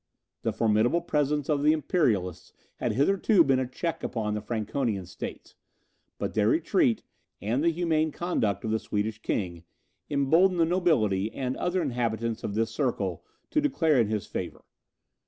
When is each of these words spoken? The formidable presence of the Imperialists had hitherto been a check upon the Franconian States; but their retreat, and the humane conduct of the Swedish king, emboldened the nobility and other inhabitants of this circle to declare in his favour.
The 0.41 0.51
formidable 0.51 1.01
presence 1.01 1.47
of 1.47 1.61
the 1.61 1.73
Imperialists 1.73 2.53
had 2.77 2.93
hitherto 2.93 3.43
been 3.43 3.59
a 3.59 3.67
check 3.67 4.03
upon 4.03 4.33
the 4.33 4.41
Franconian 4.41 5.05
States; 5.05 5.53
but 6.17 6.33
their 6.33 6.47
retreat, 6.47 7.03
and 7.39 7.63
the 7.63 7.69
humane 7.69 8.11
conduct 8.11 8.65
of 8.65 8.71
the 8.71 8.79
Swedish 8.79 9.21
king, 9.21 9.63
emboldened 10.09 10.59
the 10.59 10.65
nobility 10.65 11.31
and 11.31 11.55
other 11.55 11.83
inhabitants 11.83 12.43
of 12.43 12.55
this 12.55 12.71
circle 12.71 13.23
to 13.51 13.61
declare 13.61 13.99
in 14.01 14.07
his 14.07 14.25
favour. 14.25 14.65